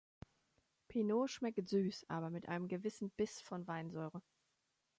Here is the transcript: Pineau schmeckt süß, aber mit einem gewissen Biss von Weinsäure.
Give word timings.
Pineau 0.87 1.27
schmeckt 1.27 1.69
süß, 1.69 2.05
aber 2.09 2.31
mit 2.31 2.49
einem 2.49 2.67
gewissen 2.67 3.11
Biss 3.11 3.39
von 3.39 3.67
Weinsäure. 3.67 4.23